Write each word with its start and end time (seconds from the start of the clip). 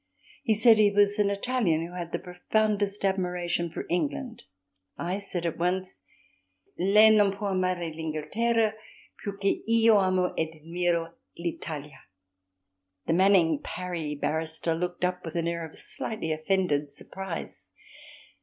He 0.41 0.55
said 0.55 0.79
he 0.79 0.89
was 0.89 1.19
an 1.19 1.29
Italian 1.29 1.85
who 1.85 1.93
had 1.93 2.11
the 2.11 2.17
profoundest 2.17 3.05
admiration 3.05 3.69
for 3.69 3.85
England. 3.87 4.41
I 4.97 5.19
said 5.19 5.45
at 5.45 5.59
once— 5.59 5.99
"Lei 6.79 7.11
non 7.11 7.31
può 7.33 7.51
amare 7.51 7.91
l'Inghilterra 7.91 8.73
più 9.23 9.37
che 9.39 9.61
io 9.69 9.99
amo 9.99 10.33
ed 10.35 10.49
ammiro 10.63 11.13
l'Italia." 11.37 11.99
The 13.05 13.13
Manning 13.13 13.59
Parry 13.61 14.15
barrister 14.15 14.73
looked 14.73 15.05
up 15.05 15.23
with 15.23 15.35
an 15.35 15.47
air 15.47 15.63
of 15.63 15.77
slightly 15.77 16.31
offended 16.31 16.89
surprise. 16.89 17.67